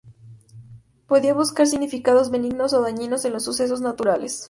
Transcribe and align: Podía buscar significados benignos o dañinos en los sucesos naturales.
Podía 1.05 1.35
buscar 1.35 1.67
significados 1.67 2.31
benignos 2.31 2.73
o 2.73 2.81
dañinos 2.81 3.23
en 3.23 3.33
los 3.33 3.43
sucesos 3.45 3.81
naturales. 3.81 4.39